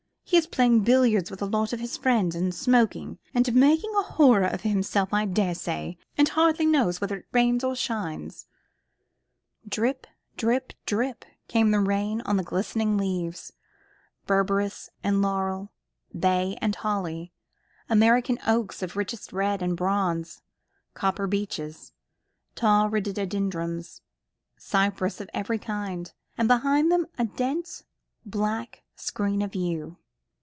He 0.23 0.37
is 0.37 0.47
playing 0.47 0.85
billiards 0.85 1.29
with 1.29 1.41
a 1.41 1.45
lot 1.45 1.73
of 1.73 1.81
his 1.81 1.97
friends, 1.97 2.35
and 2.35 2.55
smoking, 2.55 3.19
and 3.33 3.53
making 3.53 3.93
a 3.95 4.01
horror 4.03 4.45
of 4.47 4.61
himself, 4.61 5.13
I 5.13 5.25
daresay, 5.25 5.97
and 6.17 6.29
hardly 6.29 6.65
knows 6.65 7.01
whether 7.01 7.17
it 7.17 7.25
rains 7.33 7.65
or 7.65 7.75
shines." 7.75 8.47
Drip, 9.67 10.07
drip, 10.37 10.71
drip, 10.85 11.25
came 11.49 11.71
the 11.71 11.81
rain 11.81 12.21
on 12.21 12.37
the 12.37 12.45
glistening 12.45 12.95
leaves, 12.95 13.51
berberis 14.25 14.89
and 15.03 15.21
laurel, 15.21 15.73
bay 16.17 16.57
and 16.61 16.75
holly, 16.77 17.33
American 17.89 18.39
oaks 18.47 18.81
of 18.81 18.95
richest 18.95 19.33
red 19.33 19.61
and 19.61 19.75
bronze, 19.75 20.39
copper 20.93 21.27
beeches, 21.27 21.91
tall 22.55 22.89
rhododendrons, 22.89 24.01
cypress 24.55 25.19
of 25.19 25.29
every 25.33 25.59
kind, 25.59 26.13
and 26.37 26.47
behind 26.47 26.89
them 26.89 27.05
a 27.17 27.25
dense 27.25 27.83
black 28.25 28.83
screen 28.95 29.41
of 29.41 29.55
yew. 29.55 29.97